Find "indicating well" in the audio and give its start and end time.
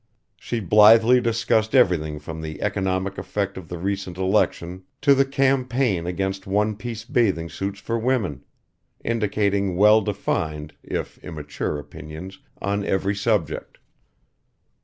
9.05-10.01